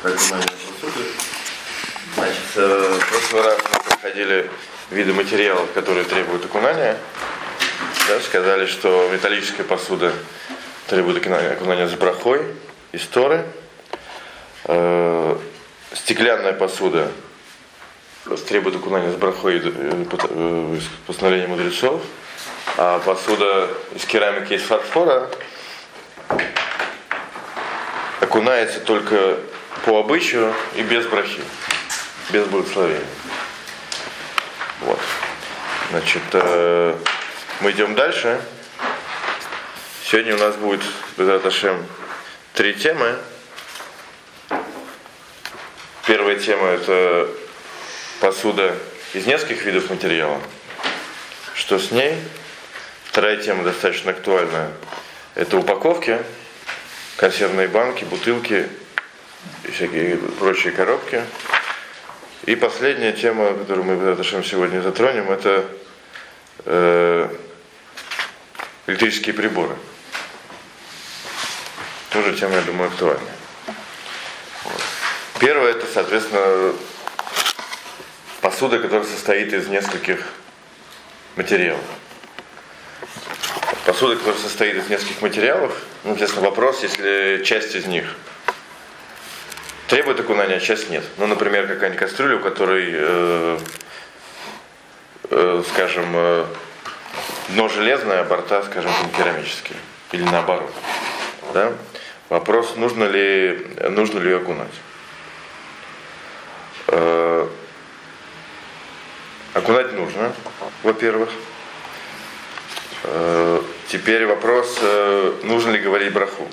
[0.00, 1.04] окунания посуды.
[2.14, 4.50] Значит, э, в прошлый раз мы проходили
[4.90, 6.96] виды материалов, которые требуют окунания.
[8.08, 10.12] Да, сказали, что металлическая посуда
[10.86, 12.44] требует окунания, окунания с брахой
[12.92, 13.44] и сторы.
[14.64, 15.36] Э,
[15.92, 17.10] стеклянная посуда
[18.48, 22.02] требует окунания с брахой и э, э, постановления мудрецов.
[22.76, 25.28] А посуда из керамики из фарфора
[28.20, 29.38] окунается только
[29.84, 31.42] по обычаю и без брахи,
[32.30, 33.04] без благословения.
[34.80, 35.00] Вот.
[35.90, 36.96] Значит, э,
[37.60, 38.40] мы идем дальше.
[40.04, 40.82] Сегодня у нас будет,
[41.16, 41.86] Безраташем,
[42.54, 43.16] три темы.
[46.06, 47.28] Первая тема это
[48.20, 48.74] посуда
[49.14, 50.40] из нескольких видов материала.
[51.54, 52.16] Что с ней?
[53.04, 54.70] Вторая тема достаточно актуальная.
[55.34, 56.18] Это упаковки,
[57.16, 58.68] консервные банки, бутылки
[59.64, 61.22] и всякие прочие коробки.
[62.44, 64.04] И последняя тема, которую мы в
[64.44, 65.66] сегодня затронем, это
[66.64, 67.28] э,
[68.86, 69.76] электрические приборы.
[72.10, 73.34] Тоже тема, я думаю, актуальная.
[75.38, 76.74] Первое, это, соответственно,
[78.40, 80.26] посуда, которая состоит из нескольких
[81.36, 81.84] материалов.
[83.86, 85.72] Посуда, которая состоит из нескольких материалов,
[86.04, 88.16] ну, естественно, вопрос, если часть из них
[89.90, 91.02] требует окунания, а часть нет.
[91.18, 93.58] Ну, например, какая-нибудь кастрюля, у которой, э,
[95.30, 96.46] э, скажем, э,
[97.48, 99.76] дно железное, а борта, скажем, керамические.
[100.12, 100.72] Или наоборот.
[101.52, 101.72] Да?
[102.28, 104.70] Вопрос, нужно ли, нужно ли ее окунать.
[106.86, 107.48] Э,
[109.54, 110.32] окунать нужно,
[110.84, 111.30] во-первых.
[113.02, 116.48] Э, теперь вопрос, э, нужно ли говорить браху.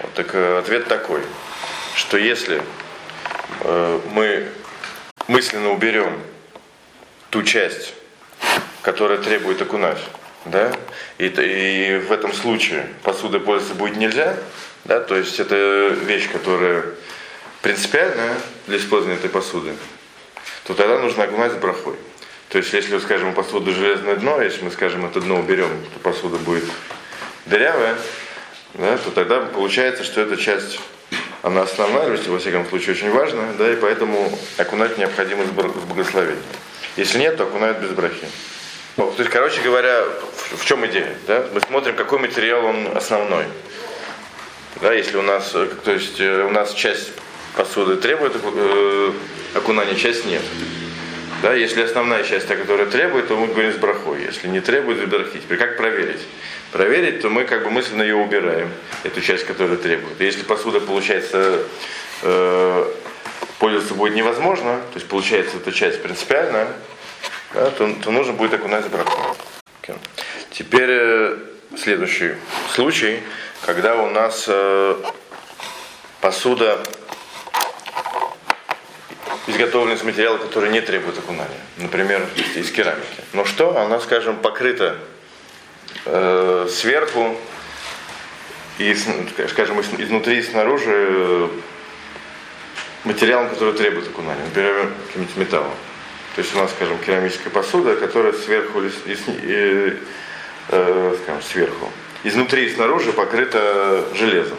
[0.00, 1.22] Вот, так э, ответ такой
[1.98, 2.62] что если
[3.60, 4.46] э, мы
[5.26, 6.16] мысленно уберем
[7.30, 7.92] ту часть,
[8.82, 9.98] которая требует окунать,
[10.44, 10.72] да,
[11.18, 14.36] и, и в этом случае посудой пользоваться будет нельзя,
[14.84, 16.84] да, то есть это вещь, которая
[17.62, 18.36] принципиальная
[18.68, 19.74] для использования этой посуды,
[20.64, 21.96] то тогда нужно окунать с брахой.
[22.48, 25.98] То есть, если, скажем, у посуды железное дно, если мы, скажем, это дно уберем, то
[25.98, 26.64] посуда будет
[27.46, 27.96] дырявая,
[28.74, 30.78] да, то тогда получается, что эта часть
[31.42, 36.42] она основная, во всяком случае, очень важная, да, и поэтому окунать необходимо с благословением.
[36.96, 38.26] Если нет, то окунают без брахи.
[38.96, 41.14] То есть, короче говоря, в, в чем идея?
[41.28, 41.46] Да?
[41.54, 43.44] Мы смотрим, какой материал он основной.
[44.80, 47.12] Да, если у нас, э, то есть э, у нас часть
[47.56, 49.12] посуды требует э,
[49.54, 50.42] окунания, часть нет.
[51.42, 54.22] Да, если основная часть, та, которая требует, то мы говорим с брахой.
[54.22, 55.38] Если не требует, без брахи.
[55.38, 56.20] Теперь как проверить?
[56.72, 58.70] проверить, то мы как бы мысленно ее убираем,
[59.04, 60.20] эту часть, которая требует.
[60.20, 61.62] И если посуда, получается,
[62.22, 62.92] э,
[63.58, 66.68] пользоваться будет невозможно, то есть получается эта часть принципиальная,
[67.54, 69.36] да, то, то нужно будет окунать за браком.
[69.82, 69.96] Okay.
[70.50, 71.38] Теперь э,
[71.76, 72.34] следующий
[72.74, 73.20] случай,
[73.64, 74.96] когда у нас э,
[76.20, 76.78] посуда
[79.48, 81.60] изготовлена из материала, который не требует окунания.
[81.78, 83.06] Например, из керамики.
[83.32, 83.78] Но что?
[83.78, 84.96] Она, скажем, покрыта
[86.04, 87.36] э, сверху
[88.78, 88.94] и,
[89.48, 91.48] скажем, изнутри и снаружи э,
[93.04, 95.74] материалом, который требует окунания, например, каким-нибудь металлом.
[96.34, 98.88] То есть у нас, скажем, керамическая посуда, которая сверху, и,
[99.42, 99.96] и,
[100.68, 101.90] э, скажем, сверху,
[102.22, 104.58] изнутри и снаружи покрыта железом.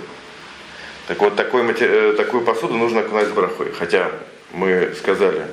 [1.07, 3.71] Так вот, такой, э, такую посуду нужно окунать с брахой.
[3.71, 4.11] Хотя
[4.51, 5.45] мы сказали,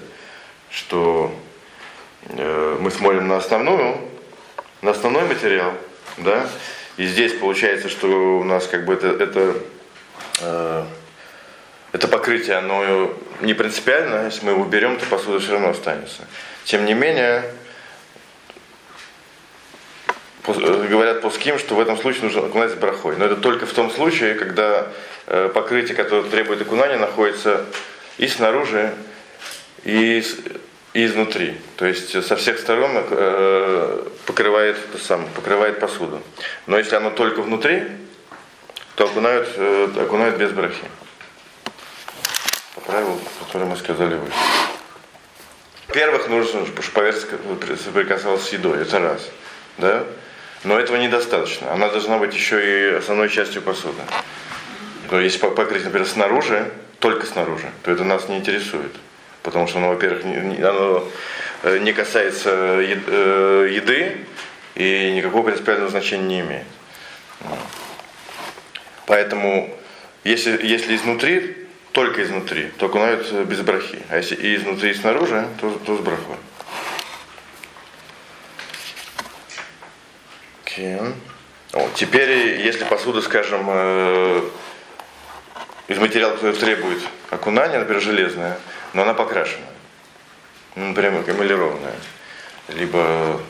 [0.70, 1.34] что
[2.28, 3.98] э, мы смотрим на основную,
[4.82, 5.72] на основной материал,
[6.18, 6.48] да,
[6.96, 9.56] и здесь получается, что у нас как бы это, это,
[10.40, 10.84] э,
[11.92, 16.26] это покрытие, оно не принципиально, если мы его берем, то посуда все равно останется.
[16.64, 17.44] Тем не менее,
[20.46, 23.16] э, говорят пуским, что в этом случае нужно окунать с брахой.
[23.16, 24.88] Но это только в том случае, когда
[25.26, 27.66] э, покрытие, которое требует окунания, находится
[28.18, 28.94] и снаружи,
[29.84, 30.22] и
[30.96, 31.58] и изнутри.
[31.76, 36.22] То есть со всех сторон э, покрывает, сам, покрывает посуду.
[36.66, 37.82] Но если оно только внутри,
[38.94, 40.86] то окунают, э, окунают без брахи.
[42.74, 44.32] По правилу, которое мы сказали выше.
[45.88, 49.20] Во-первых, нужно, чтобы поверхность соприкасалась с едой, это раз.
[49.76, 50.04] Да?
[50.64, 51.72] Но этого недостаточно.
[51.72, 54.00] Она должна быть еще и основной частью посуды.
[55.10, 58.92] То есть, покрыть, например, снаружи, только снаружи, то это нас не интересует
[59.46, 61.08] потому что оно, во-первых, оно
[61.62, 64.16] э, не касается э, еды
[64.74, 66.66] и никакого принципиального значения не имеет.
[69.06, 69.72] Поэтому,
[70.24, 74.02] если, если изнутри, только изнутри, то окунают без брахи.
[74.10, 76.36] А если и изнутри, и снаружи, то, то с брахой.
[80.64, 81.14] Okay.
[81.72, 81.94] Вот.
[81.94, 84.42] Теперь, если посуда, скажем, э,
[85.88, 88.58] из материала, который требует окунания, например, железная,
[88.92, 89.66] но она покрашена,
[90.74, 91.94] ну, например, эмалированная,
[92.68, 93.40] либо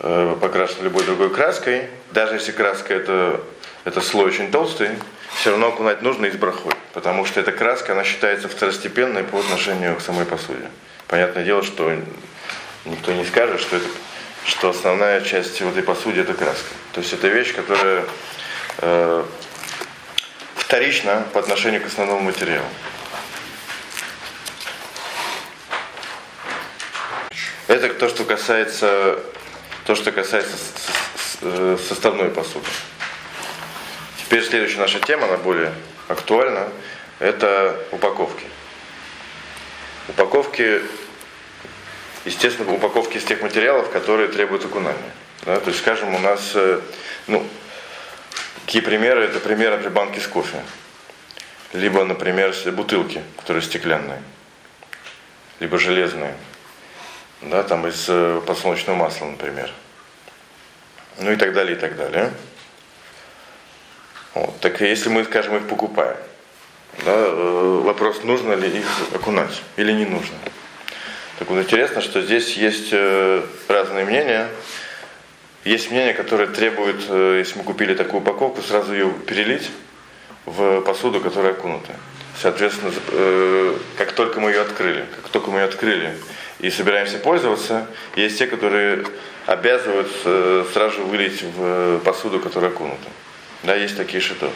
[0.00, 3.40] э, покрашена любой другой краской, даже если краска это,
[3.84, 4.90] это слой очень толстый,
[5.34, 9.96] все равно окунать нужно из брахой, потому что эта краска, она считается второстепенной по отношению
[9.96, 10.68] к самой посуде.
[11.08, 11.94] Понятное дело, что
[12.84, 13.86] никто не скажет, что это
[14.46, 16.68] что основная часть в этой посуде это краска.
[16.92, 18.04] То есть это вещь, которая
[18.78, 19.24] э,
[20.66, 22.66] вторична по отношению к основному материалу.
[27.68, 29.20] Это то, что касается,
[29.84, 30.56] то, что касается
[31.42, 32.66] э, составной посуды.
[34.18, 35.72] Теперь следующая наша тема, она более
[36.08, 36.68] актуальна,
[37.20, 38.46] это упаковки.
[40.08, 40.82] Упаковки
[42.24, 45.12] естественно, упаковки из тех материалов, которые требуют окунания.
[45.44, 45.60] Да?
[45.60, 46.80] То есть, скажем, у нас, э,
[47.28, 47.46] ну,
[48.66, 49.22] какие примеры?
[49.22, 50.60] Это примеры, например, банки с кофе.
[51.72, 54.20] Либо, например, бутылки, которые стеклянные.
[55.60, 56.34] Либо железные.
[57.42, 59.70] Да, там из э, подсолнечного масла, например.
[61.18, 62.32] Ну и так далее, и так далее.
[64.34, 64.58] Вот.
[64.60, 66.16] Так если мы, скажем, их покупаем,
[67.04, 70.36] да, э, вопрос, нужно ли их окунать или не нужно.
[71.38, 74.48] Так вот интересно, что здесь есть э, разные мнения.
[75.66, 79.68] Есть мнение, которое требует, э, если мы купили такую упаковку, сразу ее перелить
[80.44, 81.92] в посуду, которая окунута.
[82.40, 86.16] Соответственно, э, как только мы ее открыли, как только мы ее открыли
[86.60, 89.06] и собираемся пользоваться, есть те, которые
[89.46, 90.08] обязывают
[90.72, 93.08] сразу вылить в посуду, которая окунута.
[93.64, 94.48] Да, есть такие шито.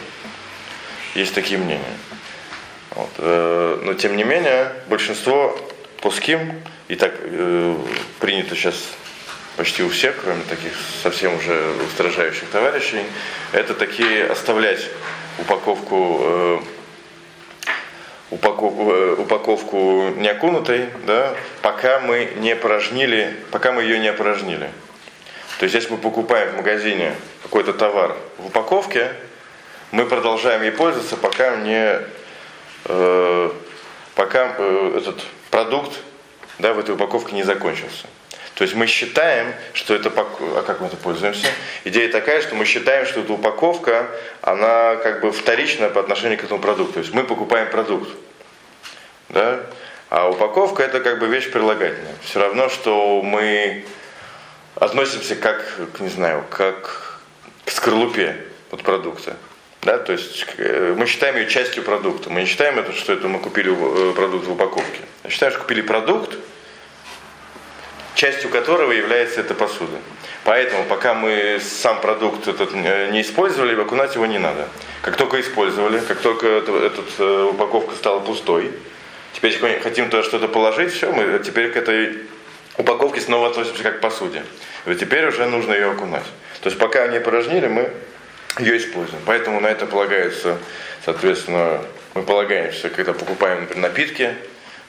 [1.13, 1.97] Есть такие мнения.
[2.91, 3.09] Вот.
[3.83, 5.57] Но тем не менее, большинство
[6.01, 6.53] Пуским,
[6.87, 7.75] и так э,
[8.19, 8.75] принято сейчас
[9.57, 13.03] почти у всех, кроме таких совсем уже устражающих товарищей,
[13.51, 14.87] это такие оставлять
[15.39, 16.59] упаковку, э,
[18.31, 24.69] упаковку, э, упаковку не окунутой, да, пока мы не опорожнили, пока мы ее не опорожнили.
[25.59, 27.13] То есть, если мы покупаем в магазине
[27.43, 29.11] какой-то товар в упаковке,
[29.91, 31.99] мы продолжаем ей пользоваться, пока не
[32.85, 33.51] э,
[34.15, 35.99] пока э, этот продукт
[36.59, 38.07] да, в этой упаковке не закончился.
[38.55, 40.11] То есть мы считаем, что это...
[40.15, 41.47] А как мы это пользуемся?
[41.83, 44.07] Идея такая, что мы считаем, что эта упаковка,
[44.41, 46.93] она как бы вторична по отношению к этому продукту.
[46.93, 48.09] То есть мы покупаем продукт.
[49.29, 49.61] Да?
[50.09, 52.13] А упаковка это как бы вещь прилагательная.
[52.23, 53.85] Все равно, что мы
[54.75, 55.63] относимся как,
[55.99, 57.19] не знаю, как
[57.65, 58.35] к скорлупе
[58.71, 59.37] от продукта.
[59.81, 62.29] Да, то есть э, мы считаем ее частью продукта.
[62.29, 64.99] Мы не считаем это, что это мы купили э, продукт в упаковке.
[65.23, 66.37] А считаем, что купили продукт,
[68.21, 69.97] частью которого является эта посуда.
[70.43, 74.67] Поэтому, пока мы сам продукт этот э, не использовали, окунать его не надо.
[75.01, 78.71] Как только использовали, как только эта, эта упаковка стала пустой,
[79.33, 82.19] теперь хотим туда что-то положить, все, мы теперь к этой
[82.77, 84.43] упаковке снова относимся как к посуде.
[84.85, 86.25] И теперь уже нужно ее окунать.
[86.61, 87.89] То есть пока не порожнили, мы
[88.59, 89.23] ее используем.
[89.25, 90.59] Поэтому на это полагается,
[91.03, 91.81] соответственно,
[92.13, 94.35] мы полагаемся, когда покупаем, например, напитки,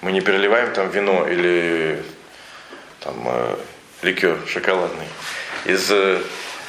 [0.03, 2.03] мы не переливаем там вино или
[3.05, 3.57] там э,
[4.03, 5.07] ликер шоколадный
[5.65, 6.21] из э,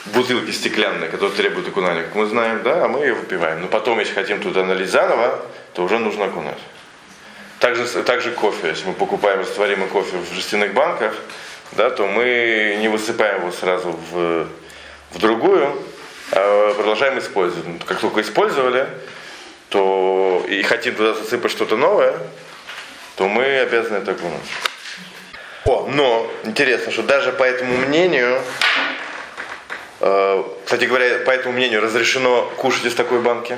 [0.08, 3.62] бутылки стеклянной, которая требует окунания, как мы знаем, да, а мы ее выпиваем.
[3.62, 6.60] Но потом, если хотим туда налить заново, то уже нужно окунать.
[7.60, 8.70] Также, также кофе.
[8.70, 11.13] Если мы покупаем растворимый кофе в жестяных банках,
[11.72, 14.48] да, то мы не высыпаем его сразу в,
[15.12, 15.82] в другую,
[16.36, 17.68] Э, продолжаем использовать.
[17.68, 18.88] Ну, как только использовали,
[19.70, 22.18] то и хотим туда засыпать что-то новое,
[23.16, 24.42] то мы обязаны это окунуть.
[25.88, 28.42] Но интересно, что даже по этому мнению,
[30.00, 33.58] э, кстати говоря, по этому мнению разрешено кушать из такой банки.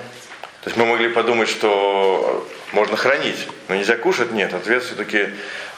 [0.61, 4.31] То есть мы могли подумать, что можно хранить, но нельзя кушать.
[4.31, 5.29] Нет, ответ все-таки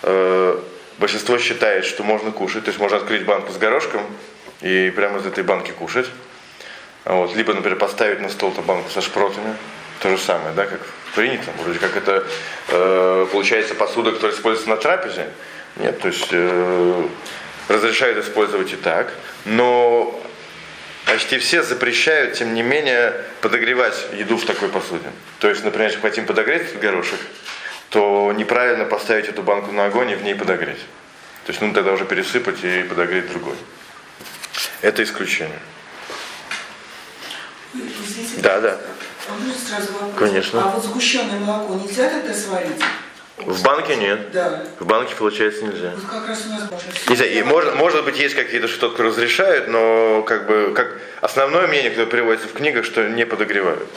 [0.03, 0.59] э,
[0.97, 2.63] большинство считает, что можно кушать.
[2.63, 4.01] То есть можно открыть банку с горошком
[4.61, 6.07] и прямо из этой банки кушать.
[7.05, 7.35] Вот.
[7.35, 9.55] Либо, например, поставить на стол банку со шпротами.
[10.01, 10.79] То же самое, да, как
[11.15, 11.49] принято.
[11.63, 12.23] Вроде как это
[12.69, 15.27] э, получается посуда, которая используется на трапезе.
[15.79, 17.07] Нет, то есть э,
[17.67, 19.11] разрешают использовать и так.
[19.45, 20.19] Но
[21.05, 25.09] почти все запрещают, тем не менее, подогревать еду в такой посуде.
[25.39, 27.19] То есть, например, если хотим подогреть этот горошек,
[27.89, 30.81] то неправильно поставить эту банку на огонь и в ней подогреть.
[31.45, 33.55] То есть, ну, тогда уже пересыпать и подогреть другой.
[34.81, 35.59] Это исключение.
[38.37, 38.77] Да, да.
[39.29, 40.11] А можно сразу вопрос?
[40.17, 40.63] Конечно.
[40.63, 42.81] А вот сгущенное молоко нельзя тогда сварить?
[43.47, 44.31] В банке нет.
[44.33, 44.61] Да.
[44.77, 45.93] В банке, получается, нельзя.
[45.95, 46.91] Вот как раз у нас можно.
[47.09, 51.65] Не знаю, и может, может быть, есть какие-то что-то, разрешают, но как бы как основное
[51.65, 53.87] мнение, которое приводится в книгах, что не подогревают.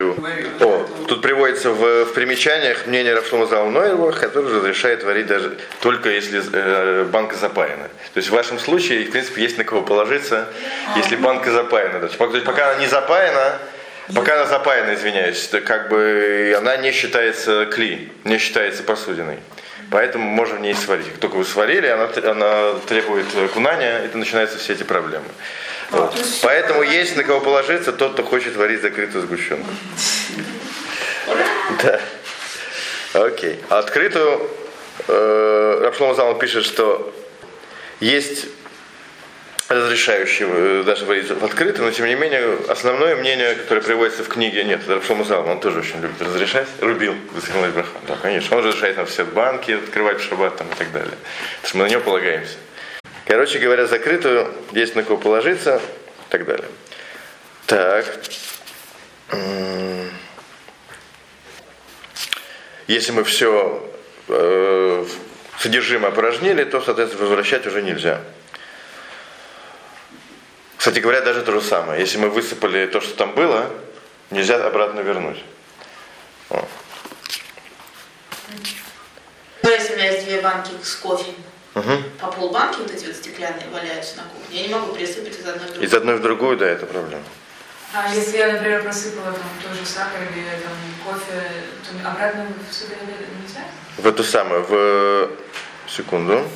[0.00, 6.42] О, тут приводится в, в примечаниях мнение Рафшлома Залнойрова, который разрешает варить даже только если
[6.52, 7.84] э, банка запаяна.
[8.14, 10.48] То есть в вашем случае, в принципе, есть на кого положиться,
[10.96, 12.00] если банка запаяна.
[12.00, 13.60] То есть пока она не запаяна,
[14.14, 19.38] Пока она запаяна, извиняюсь, как бы она не считается кли, не считается посудиной.
[19.90, 21.06] Поэтому можно в ней сварить.
[21.06, 25.24] Как только вы сварили, она, она требует кунания, и начинаются все эти проблемы.
[25.90, 26.14] Вот.
[26.42, 29.70] Поэтому есть на кого положиться тот, кто хочет варить закрытую сгущенку.
[31.82, 32.00] Да.
[33.14, 33.58] Окей.
[33.70, 34.50] Открытую
[35.06, 37.14] э, Рапшлома Залм пишет, что
[38.00, 38.46] есть
[39.68, 44.64] разрешающего даже варить в открытом, но тем не менее основное мнение, которое приводится в книге,
[44.64, 47.14] нет, это Рафшома он тоже очень любит разрешать, рубил,
[48.06, 51.12] да, конечно, он разрешает нам все банки открывать в шаббат там, и так далее,
[51.56, 52.56] потому что мы на него полагаемся.
[53.26, 55.82] Короче говоря, закрытую, есть на кого положиться
[56.28, 56.66] и так далее.
[57.66, 58.06] Так.
[62.86, 63.86] Если мы все
[64.28, 65.04] э,
[65.58, 68.22] содержимое опорожнили, то, соответственно, возвращать уже нельзя.
[70.88, 72.00] Кстати говоря, даже то же самое.
[72.00, 73.70] Если мы высыпали то, что там было,
[74.30, 75.44] нельзя обратно вернуть.
[76.48, 76.66] О.
[79.62, 81.32] Ну, если у меня есть две банки с кофе,
[81.74, 81.92] угу.
[82.18, 85.58] по полбанки вот эти вот стеклянные валяются на кухне, я не могу пересыпать из одной
[85.58, 85.86] в другую.
[85.86, 87.24] Из одной в другую, да, это проблема.
[87.92, 90.72] А если я, например, просыпала там тоже сахар или там
[91.04, 91.50] кофе,
[91.84, 92.94] то обратно в сюда
[93.42, 93.60] нельзя?
[93.98, 95.30] В эту самую, в
[95.86, 96.48] секунду.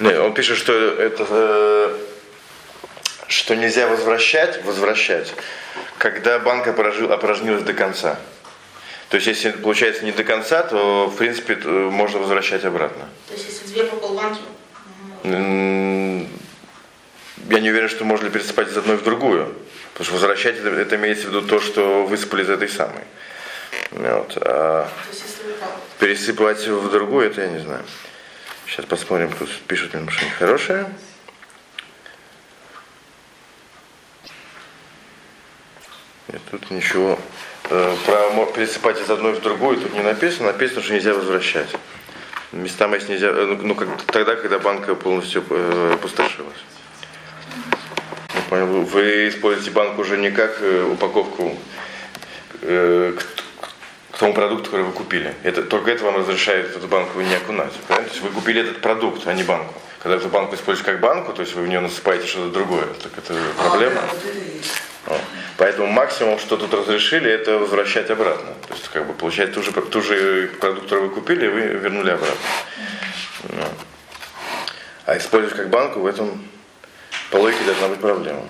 [0.00, 1.96] Нет, он пишет, что это э,
[3.28, 5.34] что нельзя возвращать, возвращать,
[5.98, 8.18] когда банк опорожил, опорожнилась до конца.
[9.10, 13.08] То есть, если получается не до конца, то, в принципе, можно возвращать обратно.
[13.28, 14.40] То есть, если две по полбанки?
[15.24, 15.30] Я
[17.58, 19.54] не уверен, что можно ли пересыпать из одной в другую.
[19.92, 23.04] Потому что возвращать это, это имеется в виду то, что высыпали из этой самой.
[23.90, 24.38] Вот.
[24.40, 24.88] А
[25.98, 27.82] пересыпать в другую, это я не знаю.
[28.70, 30.86] Сейчас посмотрим, тут пишут ли что-нибудь хорошее.
[36.28, 37.18] Нет, тут ничего.
[37.68, 40.52] Э, про пересыпать из одной в другую тут не написано.
[40.52, 41.68] Написано, что нельзя возвращать.
[42.52, 46.58] Местами есть нельзя, э, ну, как, тогда, когда банка полностью э, опустошилась.
[48.50, 50.60] Вы используете банку уже не как
[50.92, 51.58] упаковку
[54.20, 55.34] тому продукту, который вы купили.
[55.42, 57.72] Это, только это вам разрешает эту банку не окунать.
[57.88, 58.10] Правильно?
[58.10, 59.72] То есть вы купили этот продукт, а не банку.
[59.98, 63.12] Когда эту банку используете как банку, то есть вы в нее насыпаете что-то другое, так
[63.16, 64.02] это проблема.
[65.56, 68.52] Поэтому максимум, что тут разрешили, это возвращать обратно.
[68.68, 72.10] То есть, как бы, получать ту же, ту же продукт, который вы купили, вы вернули
[72.10, 72.36] обратно.
[73.48, 73.64] Ну.
[75.06, 76.46] А использовать как банку, в этом
[77.30, 78.42] по логике должна быть проблема.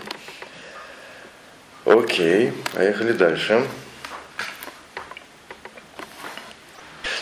[1.85, 3.65] Окей, поехали дальше.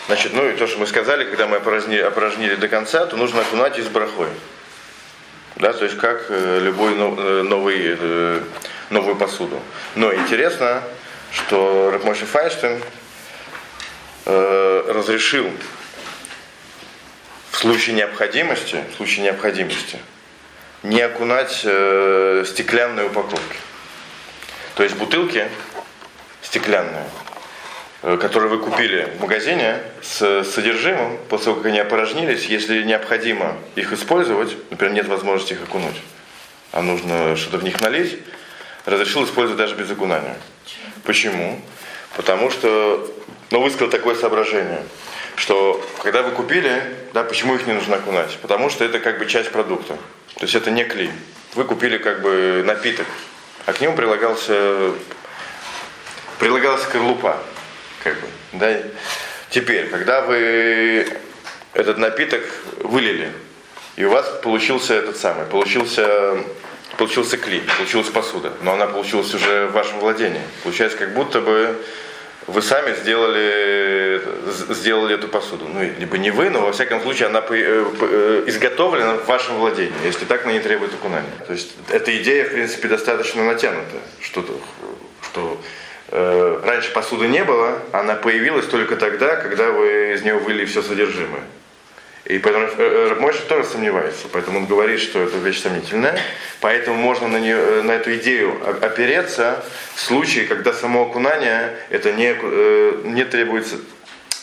[0.09, 3.41] Значит, ну и то, что мы сказали, когда мы опорожнили, опорожнили до конца, то нужно
[3.41, 4.29] окунать из брахой.
[5.55, 8.41] Да, то есть как э, любой э, новый, э,
[8.89, 9.61] новую посуду.
[9.93, 10.81] Но интересно,
[11.31, 12.81] что Рабмоши Файнштейн
[14.25, 15.47] разрешил
[17.51, 19.99] в случае необходимости, в случае необходимости
[20.81, 23.59] не окунать э, стеклянные упаковки.
[24.73, 25.47] То есть бутылки
[26.41, 27.05] стеклянные
[28.01, 33.91] которые вы купили в магазине с содержимым, после того, как они опорожнились, если необходимо их
[33.91, 35.97] использовать, например, нет возможности их окунуть,
[36.71, 38.19] а нужно что-то в них налить,
[38.85, 40.37] разрешил использовать даже без окунания.
[41.03, 41.59] Почему?
[42.15, 43.09] Потому что,
[43.51, 44.83] ну, высказал такое соображение,
[45.35, 46.81] что когда вы купили,
[47.13, 48.37] да, почему их не нужно окунать?
[48.41, 49.97] Потому что это как бы часть продукта.
[50.35, 51.11] То есть это не клей.
[51.55, 53.07] Вы купили как бы напиток,
[53.65, 54.91] а к нему прилагался,
[56.39, 57.41] прилагалась скорлупа.
[58.03, 58.77] Как бы, да?
[59.49, 61.07] Теперь, когда вы
[61.73, 62.43] этот напиток
[62.77, 63.31] вылили,
[63.95, 66.37] и у вас получился этот самый, получился,
[66.97, 70.41] получился клей, получилась посуда, но она получилась уже в вашем владении.
[70.63, 71.75] Получается, как будто бы
[72.47, 74.21] вы сами сделали,
[74.73, 75.67] сделали эту посуду.
[75.67, 79.93] Ну, либо не вы, но во всяком случае она э, э, изготовлена в вашем владении,
[80.03, 81.29] если так она не требует окунания.
[81.45, 84.45] То есть эта идея, в принципе, достаточно натянута, что,
[85.23, 85.61] что
[86.11, 91.43] раньше посуды не было, она появилась только тогда, когда вы из нее вылили все содержимое.
[92.29, 94.27] И поэтому э, Мойша тоже сомневается.
[94.31, 96.19] Поэтому он говорит, что это вещь сомнительная.
[96.61, 102.11] Поэтому можно на, нее, э, на эту идею опереться в случае, когда само окунание это
[102.11, 103.77] не, э, не требуется,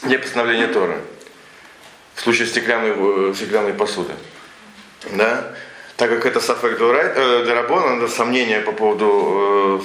[0.02, 0.96] не постановление Торы.
[2.14, 4.14] В случае стеклянной, стеклянной посуды.
[5.12, 5.52] Да?
[5.96, 9.84] Так как это сафек дарабон, это сомнение по поводу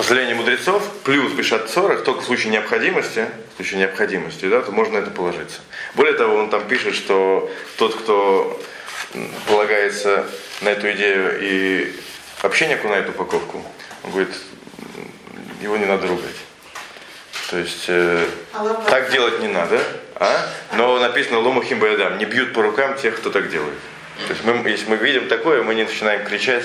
[0.00, 4.96] постановления мудрецов, плюс бешат 40, только в случае необходимости, в случае необходимости, да, то можно
[4.96, 5.60] это положиться.
[5.94, 8.58] Более того, он там пишет, что тот, кто
[9.46, 10.24] полагается
[10.62, 11.92] на эту идею и
[12.42, 13.62] вообще не окунает упаковку,
[14.02, 14.30] он говорит,
[15.60, 16.36] его не надо ругать.
[17.50, 19.82] То есть э, а так делать не надо,
[20.14, 20.48] а?
[20.78, 23.76] но написано ломухим баядам, не бьют по рукам тех, кто так делает.
[24.26, 26.64] То есть мы, если мы видим такое, мы не начинаем кричать.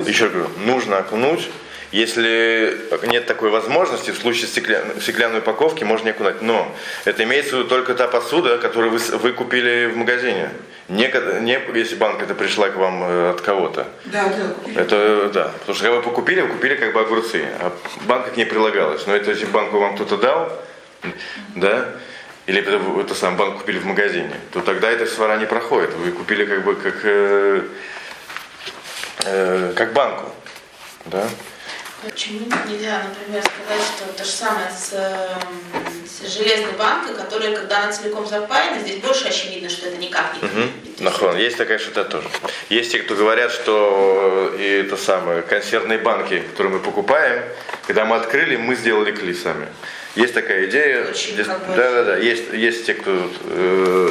[0.00, 1.48] Еще говорю, нужно окунуть,
[1.92, 6.40] если нет такой возможности, в случае стеклян, стеклянной упаковки можно не окунать.
[6.40, 10.50] Но это имеется в виду только та посуда, которую вы, вы купили в магазине.
[10.88, 13.86] Не, не если банка это пришла к вам э, от кого-то.
[14.06, 14.80] Да, да.
[14.80, 15.44] Это да.
[15.60, 17.72] Потому что когда вы покупили, вы купили как бы огурцы, а
[18.06, 19.06] банка к ней прилагалась.
[19.06, 20.60] Но это если банку вам кто-то дал,
[21.54, 21.88] да,
[22.46, 25.94] или это, это сам банк купили в магазине, то тогда эта свара не проходит.
[25.94, 27.62] Вы купили как бы как, э,
[29.24, 30.32] э, как банку.
[31.06, 31.28] Да?
[32.02, 37.84] Почему нельзя, например, сказать, что то же самое с, эм, с железной банкой, которая, когда
[37.84, 40.68] она целиком запаяна, здесь больше очевидно, что это не угу.
[40.98, 42.28] Нахон, есть такая что-то тоже.
[42.70, 47.44] Есть те, кто говорят, что и это самое, консервные банки, которые мы покупаем,
[47.86, 49.68] когда мы открыли, мы сделали кли сами.
[50.16, 51.08] Есть такая идея.
[51.08, 52.16] Очень здесь, да, да, да.
[52.16, 54.10] Есть, есть те, кто э,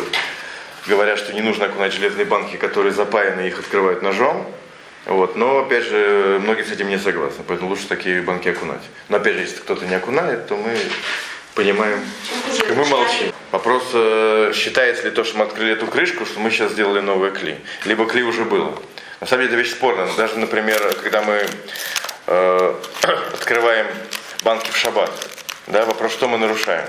[0.87, 4.49] говорят, что не нужно окунать железные банки, которые запаяны, их открывают ножом.
[5.05, 5.35] Вот.
[5.35, 8.83] Но, опять же, многие с этим не согласны, поэтому лучше такие банки окунать.
[9.09, 10.77] Но, опять же, если кто-то не окунает, то мы
[11.55, 11.99] понимаем,
[12.69, 13.33] и мы молчим.
[13.51, 17.31] Вопрос, э, считается ли то, что мы открыли эту крышку, что мы сейчас сделали новое
[17.31, 18.77] кли, либо кли уже было.
[19.19, 20.07] На самом деле это вещь спорная.
[20.15, 21.45] Даже, например, когда мы
[22.27, 22.75] э,
[23.33, 23.87] открываем
[24.43, 25.11] банки в шаббат,
[25.67, 26.87] да, вопрос, что мы нарушаем.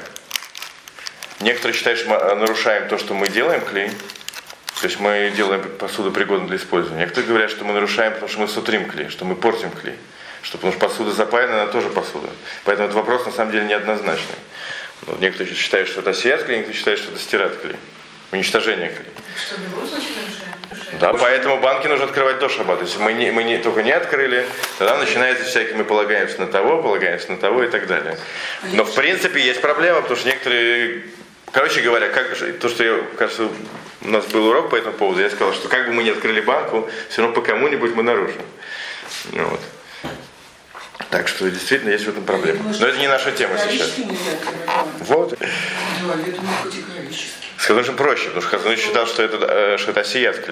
[1.40, 3.90] Некоторые считают, что мы нарушаем то, что мы делаем клей,
[4.82, 7.02] то есть мы делаем посуду пригодной для использования.
[7.02, 9.94] Некоторые говорят, что мы нарушаем, потому что мы сутрим клей, что мы портим клей.
[10.42, 12.28] Что, потому что посуда запаяна, она тоже посуда.
[12.64, 14.34] Поэтому этот вопрос на самом деле неоднозначный.
[15.02, 17.76] Вот некоторые считают, что это осият клей, некоторые считают, что это стирать клей.
[18.32, 19.06] Уничтожение клей.
[19.36, 20.98] Что, в любом случае нарушаем?
[20.98, 22.82] Да, поэтому банки нужно открывать до шаббата.
[22.82, 24.44] Если мы, не, мы не, только не открыли,
[24.78, 28.18] тогда начинается всякие, мы полагаемся на того, полагаемся на того и так далее.
[28.72, 31.04] Но в принципе есть проблема, потому что некоторые
[31.52, 33.48] Короче говоря, как, то, что я, кажется,
[34.00, 36.40] у нас был урок по этому поводу, я сказал, что как бы мы ни открыли
[36.40, 38.42] банку, все равно по кому-нибудь мы нарушим.
[39.32, 39.60] Вот.
[41.10, 42.74] Так что действительно есть в этом проблема.
[42.80, 43.92] Но это не наша тема сейчас.
[45.00, 45.38] Вот.
[47.58, 50.48] С Хазунышем проще, потому что Хазуныш считал, что это, э, что это осият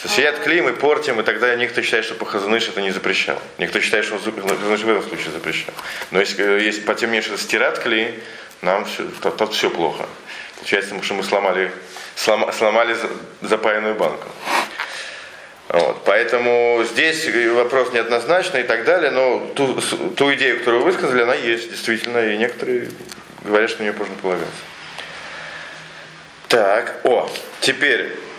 [0.00, 0.08] клей.
[0.08, 3.40] С осият клей мы портим, и тогда никто считает, что по Хазуныш это не запрещал.
[3.58, 5.74] Никто считает, что Хазуныш в этом случае запрещал.
[6.10, 8.18] Но если, э, если по тем меньше стират клей,
[8.62, 10.06] нам все, тут, тут все плохо.
[10.56, 11.70] Получается, что мы сломали,
[12.14, 12.96] слом, сломали
[13.40, 14.28] запаянную банку.
[15.68, 16.04] Вот.
[16.04, 19.80] Поэтому здесь вопрос неоднозначный и так далее, но ту,
[20.16, 22.88] ту идею, которую вы высказали, она есть действительно, и некоторые
[23.44, 24.50] говорят, что на нее можно полагаться.
[26.48, 28.29] Так, о, теперь э,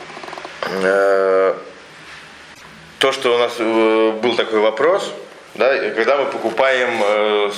[2.99, 5.11] то, что у нас э, был такой вопрос,
[5.55, 7.51] да, когда мы покупаем э,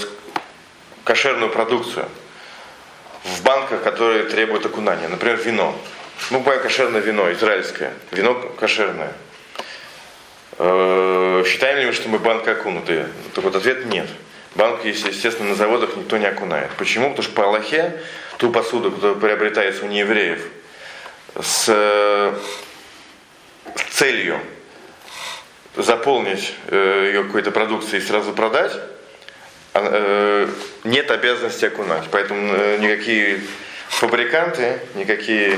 [1.03, 2.05] кошерную продукцию–
[3.23, 5.07] в банках, которые требуют окунания.
[5.07, 5.75] Например, вино.
[6.29, 7.93] Мы покупаем кошерное вино, израильское.
[8.11, 9.13] Вино кошерное.
[10.59, 13.07] Э, считаем ли мы, что мы банка окунутые?
[13.33, 14.07] Так вот ответ нет.
[14.55, 16.69] Банк, естественно, на заводах никто не окунает.
[16.77, 17.09] Почему?
[17.09, 17.99] Потому что по Аллахе
[18.37, 20.41] ту посуду, которая приобретается у неевреев
[21.41, 22.35] с
[23.93, 24.39] целью
[25.75, 28.73] заполнить э, ее какой-то продукцией и сразу продать,
[29.73, 30.47] Э,
[30.83, 32.03] нет обязанности окунать.
[32.11, 33.41] Поэтому э, никакие
[33.89, 35.57] фабриканты, никакие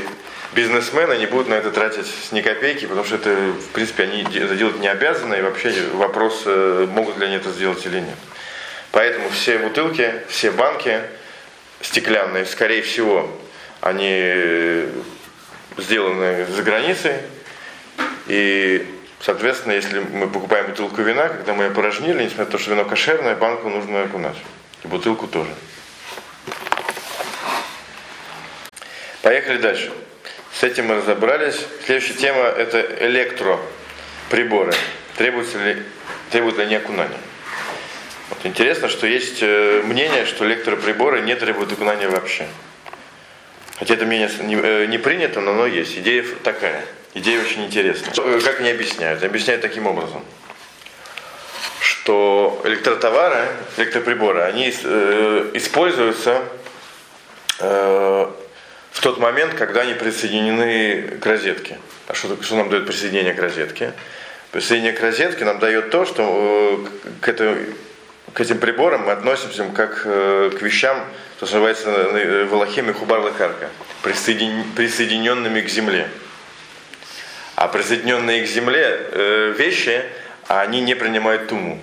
[0.53, 4.55] бизнесмены не будут на это тратить ни копейки, потому что это, в принципе, они это
[4.55, 8.15] делать не обязаны, и вообще вопрос, могут ли они это сделать или нет.
[8.91, 11.01] Поэтому все бутылки, все банки
[11.81, 13.29] стеклянные, скорее всего,
[13.81, 14.85] они
[15.77, 17.15] сделаны за границей,
[18.27, 18.85] и
[19.25, 22.85] Соответственно, если мы покупаем бутылку вина, когда мы ее порожнили, несмотря на то, что вино
[22.85, 24.35] кошерное, банку нужно окунать.
[24.83, 25.49] И бутылку тоже.
[29.23, 29.91] Поехали дальше.
[30.53, 31.59] С этим мы разобрались.
[31.85, 34.73] Следующая тема это электроприборы.
[35.17, 35.81] Требуется ли,
[36.29, 37.17] требуют ли они окунания?
[38.29, 42.47] Вот интересно, что есть э, мнение, что электроприборы не требуют окунания вообще.
[43.77, 45.97] Хотя это мнение не, э, не принято, но оно есть.
[45.97, 46.81] Идея такая.
[47.13, 48.13] Идея очень интересная.
[48.17, 49.23] Э, Как они объясняют?
[49.23, 50.23] Объясняют таким образом,
[51.81, 56.41] что электротовары, электроприборы, они э, используются
[57.57, 61.77] в тот момент, когда они присоединены к розетке.
[62.07, 63.93] А что, что нам дает присоединение к розетке?
[64.51, 66.85] Присоединение к розетке нам дает то, что
[67.21, 67.55] к, этой,
[68.33, 71.05] к этим приборам мы относимся как к вещам,
[71.37, 73.69] что называется э, в Аллахе хубар лакарка,
[74.01, 76.09] присоедин, присоединенными к земле.
[77.55, 80.03] А присоединенные к земле э, вещи,
[80.47, 81.79] они не принимают туму.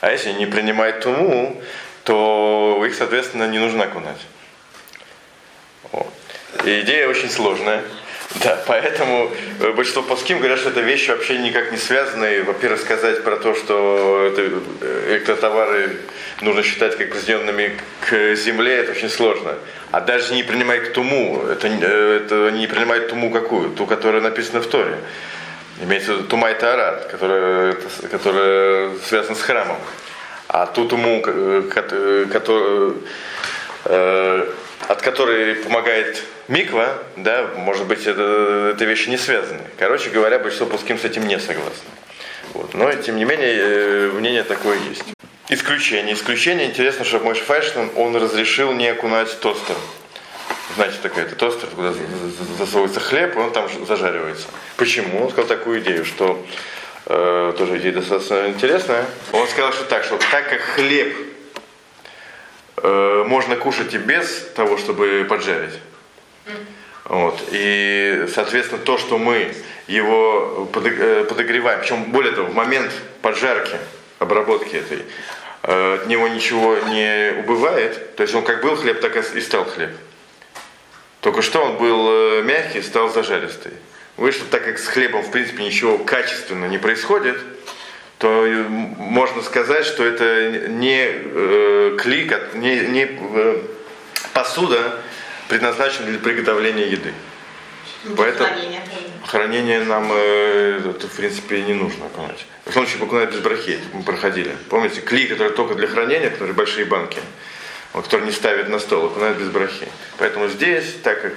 [0.00, 1.62] А если не принимают туму,
[2.04, 4.20] то их, соответственно, не нужно окунать.
[5.92, 6.12] Вот.
[6.64, 7.82] И идея очень сложная.
[8.40, 12.42] Да, поэтому э, большинство плоским говорят, что это вещи вообще никак не связанные.
[12.42, 14.42] Во-первых, сказать про то, что это
[14.80, 15.98] э, электротовары
[16.40, 19.54] нужно считать как присоединенными к земле, это очень сложно.
[19.90, 23.70] А даже не принимать туму, это, э, это не принимают туму какую?
[23.70, 24.96] Ту, которая написана в Торе.
[25.82, 27.76] Имеется в виду тума и тарат, которая,
[28.10, 29.78] которая связана с храмом.
[30.48, 32.26] А ту туму, которая,
[34.88, 39.62] от которой помогает миква, да, может быть, это, это вещи не связаны.
[39.78, 41.90] Короче говоря, большинство пуским с этим не согласны.
[42.54, 42.74] Вот.
[42.74, 45.04] Но, тем не менее, мнение такое есть.
[45.48, 46.14] Исключение.
[46.14, 46.66] Исключение.
[46.66, 49.76] Интересно, что мой Файшн, он разрешил не окунать тостер.
[50.76, 51.92] Знаете, такой это тостер, куда
[52.58, 54.46] засовывается хлеб, и он там зажаривается.
[54.76, 55.24] Почему?
[55.24, 56.44] Он сказал такую идею, что
[57.06, 59.04] э, тоже идея достаточно интересная.
[59.32, 61.14] Он сказал, что так, что так как хлеб
[62.82, 65.78] э, можно кушать и без того, чтобы поджарить,
[67.04, 67.40] вот.
[67.50, 69.54] И, соответственно, то, что мы
[69.86, 73.76] его подогреваем, причем более того, в момент поджарки,
[74.18, 75.02] обработки этой,
[75.62, 78.16] от него ничего не убывает.
[78.16, 79.90] То есть он как был хлеб, так и стал хлеб.
[81.20, 83.72] Только что он был мягкий, стал зажаристый.
[84.16, 87.36] Вышло, так как с хлебом, в принципе, ничего качественно не происходит,
[88.22, 88.46] то
[88.98, 93.62] можно сказать, что это не э, клик, не, не э,
[94.32, 95.00] посуда,
[95.48, 97.12] предназначен для приготовления еды.
[98.16, 98.82] Поэтому хранение,
[99.26, 102.46] хранение нам, э, это, в принципе, не нужно окунать.
[102.64, 104.54] В том случае окунать без брахи, мы проходили.
[104.70, 107.18] Помните, клей, который только для хранения, которые большие банки,
[107.92, 109.88] вот, который не ставит на стол, окунают без брахи.
[110.18, 111.32] Поэтому здесь, так как,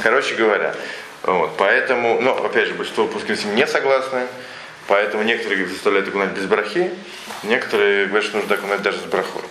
[0.00, 0.76] короче говоря,
[1.24, 4.28] вот, поэтому, но, опять же, большинство выпускников не согласны,
[4.90, 6.90] поэтому некоторые заставляют окунать без брахи,
[7.44, 9.42] некоторые говорят, что нужно окунать даже с брахой.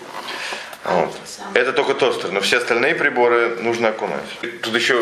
[0.84, 1.16] Вот.
[1.54, 4.26] Это только тостер, но все остальные приборы нужно окунать.
[4.62, 4.96] Тут еще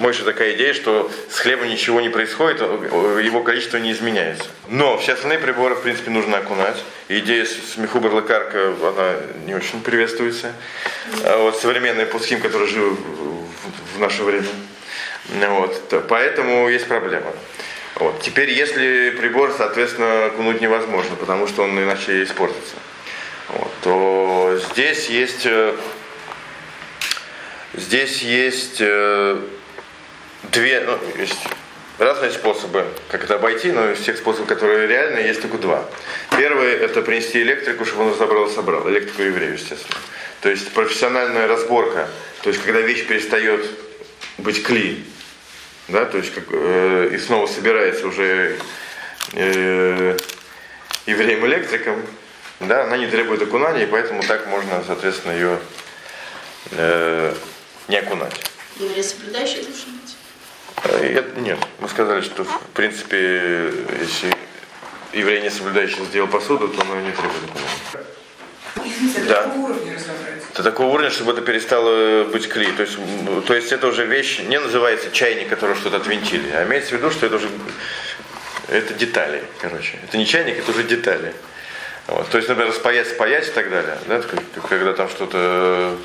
[0.00, 4.46] мойша такая идея, что с хлебом ничего не происходит, его количество не изменяется.
[4.68, 6.82] Но все остальные приборы, в принципе, нужно окунать.
[7.08, 9.14] идея с Михубар Лекарка, она
[9.46, 10.52] не очень приветствуется.
[11.22, 12.96] А вот современные пуским, которые живы
[13.94, 14.48] в наше время.
[15.28, 16.04] Вот.
[16.08, 17.32] Поэтому есть проблема.
[17.96, 18.20] Вот.
[18.20, 22.74] Теперь, если прибор, соответственно, окунуть невозможно, потому что он иначе испортится
[23.48, 25.76] вот, то здесь есть, э,
[27.74, 29.40] здесь есть э,
[30.44, 31.38] две, ну, есть
[31.98, 35.84] разные способы, как это обойти, но из тех способов, которые реальны, есть только два.
[36.36, 38.88] Первый– это принести электрику, чтобы он разобрал и собрал.
[38.88, 40.00] Электрику еврею, естественно.
[40.40, 42.08] То есть профессиональная разборка,
[42.42, 43.64] то есть когда вещь перестает
[44.38, 45.04] быть кли,
[45.88, 48.58] да, то есть как, э, и снова собирается уже
[49.32, 50.16] э,
[51.06, 52.02] евреем-электриком,
[52.60, 55.58] да, она не требует окунания, и поэтому так можно, соответственно, ее
[56.70, 57.34] э,
[57.88, 58.34] не окунать.
[58.76, 60.16] Евреи соблюдающие должны быть?
[60.84, 64.34] Э, нет, мы сказали, что в принципе, если
[65.12, 68.14] еврей не соблюдающий сделал посуду, то он ее не требует окунания.
[69.12, 69.42] До Да.
[69.42, 70.52] какого уровня разобрать?
[70.54, 72.70] До такого уровня, чтобы это перестало быть клей.
[72.72, 72.96] То есть,
[73.46, 77.10] то есть это уже вещь, не называется чайник, который что-то отвинтили, а имеется в виду,
[77.10, 77.48] что это уже
[78.68, 79.98] это детали, короче.
[80.04, 81.34] Это не чайник, это уже детали.
[82.06, 82.28] Вот.
[82.30, 83.98] То есть, например, спаять, спаять и так далее.
[84.06, 84.22] Да?
[84.68, 85.96] Когда там что-то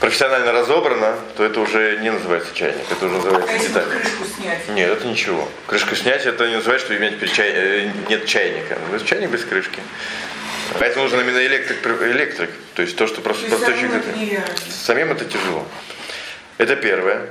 [0.00, 3.84] профессионально разобрано, то это уже не называется чайник, это уже А называется если деталь.
[3.88, 4.68] крышку снять?
[4.68, 5.48] Нет, это ничего.
[5.66, 8.78] Крышку снять, это не называется, что иметь чай- э, нет чайника.
[8.92, 9.80] Ну, Чайник без крышки.
[10.78, 12.50] Поэтому нужен именно электрик, электрик.
[12.74, 14.70] То есть то, что просто То простой самому человек- это.
[14.70, 15.66] Самим это тяжело.
[16.58, 17.30] Это первое.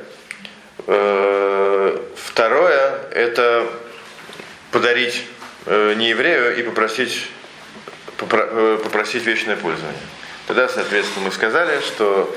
[0.87, 3.67] Э, Второе, это
[4.71, 5.23] подарить
[5.65, 7.27] э, не еврею и попросить,
[8.17, 9.99] попро- э, попросить вечное пользование.
[10.47, 12.35] Тогда, соответственно, мы сказали, что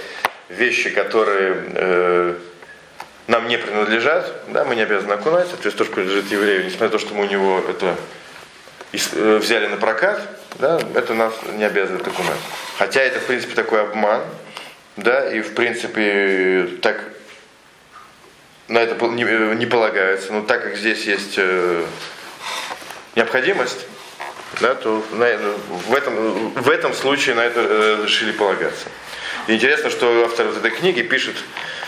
[0.48, 2.34] вещи, которые э,
[3.26, 6.92] нам не принадлежат, да, мы не обязаны окунать, соответственно, то, что принадлежит еврею, несмотря на
[6.92, 7.96] то, что мы у него это
[8.92, 10.20] взяли на прокат,
[10.58, 12.40] да, это нас не обязывает окунать.
[12.78, 14.22] Хотя это, в принципе, такой обман,
[14.96, 17.04] да, и, в принципе, так
[18.68, 20.32] на это не, э, не полагаются.
[20.32, 21.84] Но так как здесь есть э,
[23.16, 23.86] необходимость,
[24.60, 28.88] да, то на это- в, этом, в этом случае на это э, решили полагаться.
[29.46, 31.36] И интересно, что автор вот этой книги пишет,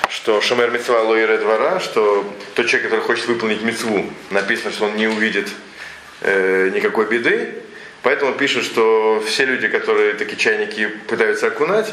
[0.09, 4.97] что Шамер Мецва Лоире двора, что тот человек, который хочет выполнить мецву, написано, что он
[4.97, 5.49] не увидит
[6.23, 7.55] э, никакой беды,
[8.03, 11.93] поэтому он пишет, что все люди, которые такие чайники пытаются окунать,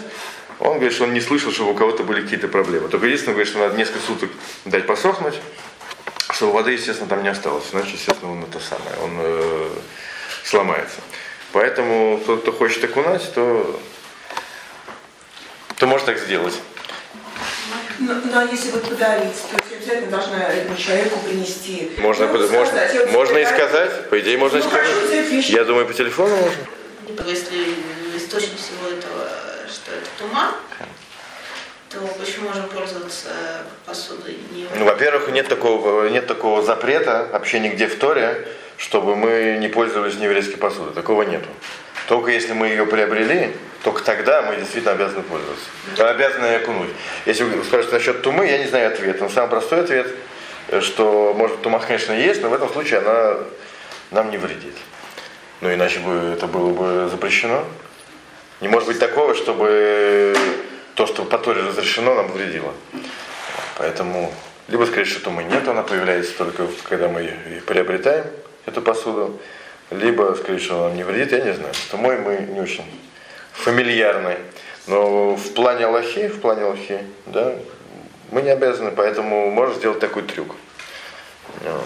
[0.59, 2.89] он говорит, что он не слышал, чтобы у кого-то были какие-то проблемы.
[2.89, 4.29] Только единственное, говорит, что надо несколько суток
[4.65, 5.39] дать посохнуть,
[6.31, 7.65] чтобы воды, естественно, там не осталось.
[7.71, 9.69] Иначе, естественно, он это самое, он э,
[10.43, 10.97] сломается.
[11.53, 13.79] Поэтому тот, кто хочет окунать, то,
[15.77, 16.59] то может так сделать.
[17.99, 21.91] Ну, ну, а если вот подарить, то есть обязательно должна этому человеку принести.
[21.97, 24.87] Можно, Ну, сказать, можно, можно и сказать, по идее можно и Ну, сказать.
[25.29, 25.51] хочу.
[25.53, 26.51] Я думаю, по телефону можно.
[27.07, 27.75] Либо если
[28.15, 29.27] источник всего этого,
[29.67, 30.53] что это туман,
[31.89, 33.29] то почему можем пользоваться
[33.85, 39.57] посудой не Ну, во-первых, нет такого, нет такого запрета вообще нигде в Торе, чтобы мы
[39.59, 40.93] не пользовались нееврейской посудой.
[40.93, 41.49] Такого нету.
[42.07, 43.51] Только если мы ее приобрели,
[43.83, 45.69] только тогда мы действительно обязаны пользоваться.
[45.97, 46.89] Обязаны окунуть.
[47.25, 49.21] Если вы спрашиваете насчет тумы, я не знаю ответ.
[49.21, 50.07] Но самый простой ответ,
[50.81, 53.37] что, может, тума, конечно, есть, но в этом случае она
[54.11, 54.75] нам не вредит.
[55.61, 57.65] Ну, иначе бы это было бы запрещено.
[58.61, 60.35] Не может быть такого, чтобы
[60.95, 62.73] то, что по Торе разрешено, нам вредило.
[63.77, 64.33] Поэтому
[64.67, 67.33] либо сказать, что тумы нет, она появляется только когда мы
[67.65, 68.25] приобретаем
[68.65, 69.39] эту посуду,
[69.89, 71.73] либо сказать, что она нам не вредит, я не знаю.
[71.89, 72.83] Тумой мы не очень
[73.59, 74.37] фамильярны.
[74.87, 77.53] Но в плане Аллахи, в плане Аллахи, да,
[78.31, 80.55] мы не обязаны, поэтому можно сделать такой трюк.
[81.63, 81.85] Вот.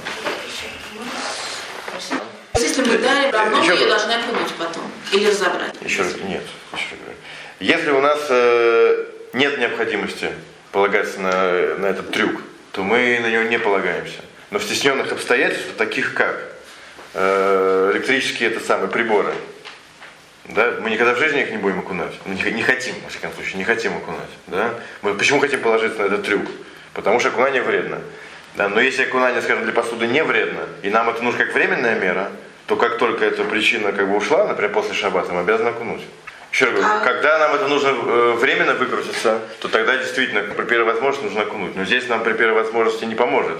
[2.55, 5.75] Если мы дарим, равно мы ее должны окунуть потом или разобрать.
[5.81, 7.17] Еще раз, нет, еще раз говорю.
[7.59, 10.29] Если у нас э, нет необходимости
[10.71, 14.19] полагаться на, на этот трюк, то мы на него не полагаемся.
[14.51, 16.53] Но в стесненных обстоятельствах, таких как
[17.13, 19.33] э, электрические это самые приборы,
[20.45, 22.13] да, мы никогда в жизни их не будем окунать.
[22.25, 24.29] Не, не хотим, во всяком случае, не хотим окунать.
[24.47, 24.71] Да?
[25.01, 26.45] Мы почему хотим положиться на этот трюк?
[26.93, 28.01] Потому что окунание вредно.
[28.55, 31.99] Да, но если окунание, скажем, для посуды не вредно, и нам это нужно как временная
[31.99, 32.29] мера,
[32.67, 36.01] то как только эта причина как бы ушла, например, после шаббата, мы обязаны окунуть.
[36.51, 40.65] Еще раз говорю, А- когда нам это нужно э, временно выкрутиться, то тогда действительно при
[40.65, 41.75] первой возможности нужно окунуть.
[41.75, 43.57] Но здесь нам при первой возможности не поможет,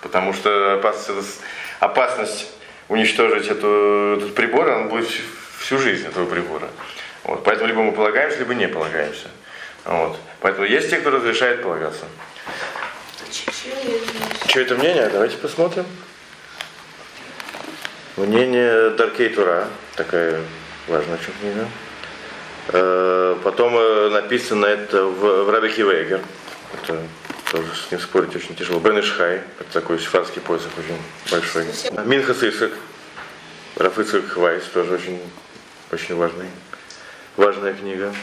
[0.00, 1.40] потому что опасность,
[1.80, 2.46] опасность
[2.88, 5.08] уничтожить эту, этот прибор, она будет
[5.66, 6.68] всю- жизнь этого прибора.
[7.24, 7.42] Вот.
[7.44, 9.28] Поэтому либо мы полагаемся, либо не полагаемся.
[9.84, 10.16] Вот.
[10.40, 12.04] Поэтому есть те, кто разрешает полагаться.
[14.48, 15.08] Что это мнение?
[15.08, 15.84] Давайте посмотрим.
[18.16, 20.40] Мнение Даркей Тура, такая
[20.88, 21.68] важная очень книга.
[22.68, 26.20] Э, Потом э, написано это в, в Рабике Вейгер.
[26.72, 27.02] Это
[27.50, 28.80] тоже с ним спорить очень тяжело.
[28.80, 30.98] Бен Ишхай, это такой сифарский посох очень
[31.30, 31.66] большой.
[32.06, 32.72] Минхас Исак,
[33.76, 33.98] Раф
[34.36, 35.20] Вайс, тоже очень,
[35.92, 36.46] очень важный,
[37.36, 38.14] важная книга.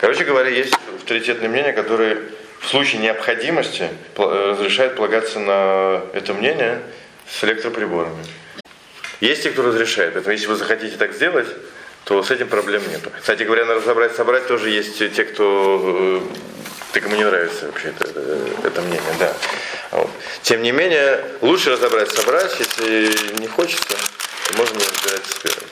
[0.00, 2.22] Короче говоря, есть авторитетные мнения, которые
[2.60, 6.80] в случае необходимости э, разрешают полагаться на это мнение
[7.28, 8.24] с электроприборами.
[9.20, 10.14] Есть те, кто разрешает.
[10.14, 11.48] Поэтому если вы захотите так сделать,
[12.04, 13.00] то с этим проблем нет.
[13.20, 16.54] Кстати говоря, на разобрать, собрать тоже есть те, кто э,
[16.92, 19.34] так ему не нравится вообще это, э, это мнение, да.
[19.90, 20.10] Вот.
[20.42, 23.96] Тем не менее, лучше разобрать, собрать, если не хочется,
[24.46, 25.70] то можно разбирать с первым.